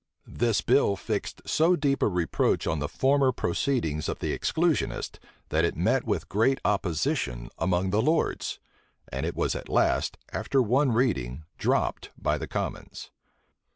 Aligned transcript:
This 0.25 0.61
bill 0.61 0.95
fixed 0.95 1.43
so 1.45 1.75
deep 1.75 2.01
a 2.01 2.07
reproach 2.07 2.65
on 2.65 2.79
the 2.79 2.89
former 2.89 3.31
proceedings 3.31 4.09
of 4.09 4.17
the 4.17 4.35
exclusionists, 4.35 5.19
that 5.49 5.63
it 5.63 5.75
met 5.77 6.05
with 6.05 6.27
great 6.27 6.59
opposition 6.65 7.49
among 7.59 7.91
the 7.91 8.01
lords; 8.01 8.59
and 9.11 9.27
it 9.27 9.35
was 9.35 9.53
at 9.53 9.69
last, 9.69 10.17
after 10.33 10.59
one 10.59 10.91
reading, 10.91 11.43
dropped 11.59 12.09
by 12.17 12.39
the 12.39 12.47
commons. 12.47 13.11